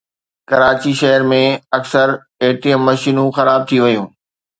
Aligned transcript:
ڪراچي 0.49 0.93
شهر 1.01 1.21
۾ 1.31 1.41
اڪثر 1.77 2.07
A 2.41 2.49
T 2.61 2.69
M 2.73 2.81
مشينون 2.87 3.27
خراب 3.37 3.61
ٿي 3.69 3.77
ويون 3.83 4.07